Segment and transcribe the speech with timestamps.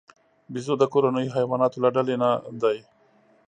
[0.51, 2.29] بیزو د کورنیو حیواناتو له ډلې نه
[2.61, 2.77] دی.